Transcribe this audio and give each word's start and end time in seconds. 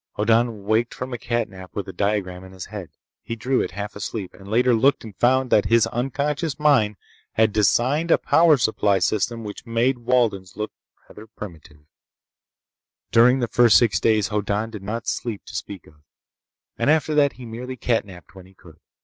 Hoddan 0.13 0.63
waked 0.63 0.95
from 0.95 1.13
a 1.13 1.17
cat 1.19 1.47
nap 1.47 1.75
with 1.75 1.87
a 1.87 1.93
diagram 1.93 2.43
in 2.43 2.53
his 2.53 2.65
head. 2.65 2.89
He 3.21 3.35
drew 3.35 3.61
it, 3.61 3.69
half 3.69 3.95
asleep, 3.95 4.33
and 4.33 4.47
later 4.49 4.73
looked 4.73 5.03
and 5.03 5.15
found 5.15 5.51
that 5.51 5.65
his 5.65 5.85
unconscious 5.85 6.57
mind 6.59 6.95
had 7.33 7.53
designed 7.53 8.09
a 8.09 8.17
power 8.17 8.57
supply 8.57 8.97
system 8.97 9.43
which 9.43 9.63
made 9.67 9.99
Walden's 9.99 10.57
look 10.57 10.71
rather 11.07 11.27
primitive— 11.27 11.85
During 13.11 13.41
the 13.41 13.47
first 13.47 13.77
six 13.77 13.99
days 13.99 14.29
Hoddan 14.29 14.71
did 14.71 14.81
not 14.81 15.05
sleep 15.07 15.45
to 15.45 15.55
speak 15.55 15.85
of, 15.85 16.01
and 16.79 16.89
after 16.89 17.13
that 17.13 17.33
he 17.33 17.45
merely 17.45 17.75
cat 17.77 18.03
napped 18.03 18.33
when 18.33 18.47
he 18.47 18.55
could. 18.55 18.79